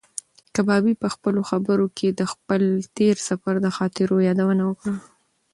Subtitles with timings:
[0.55, 2.61] کبابي په خپلو خبرو کې د خپل
[2.97, 4.93] تېر سفر د خاطرو یادونه وکړه.